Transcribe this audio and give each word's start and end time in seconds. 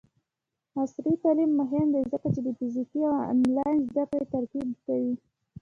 عصري 0.79 1.13
تعلیم 1.23 1.51
مهم 1.61 1.87
دی 1.93 2.01
ځکه 2.11 2.27
چې 2.33 2.41
د 2.45 2.49
فزیکي 2.57 3.01
او 3.09 3.15
آنلاین 3.31 3.77
زدکړې 3.89 4.25
ترکیب 4.33 4.69
کوي. 4.85 5.13